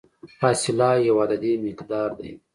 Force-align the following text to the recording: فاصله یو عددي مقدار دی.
فاصله 0.39 0.89
یو 1.07 1.15
عددي 1.23 1.53
مقدار 1.65 2.09
دی. 2.19 2.31